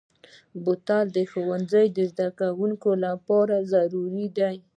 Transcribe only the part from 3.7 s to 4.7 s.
ضروري دی.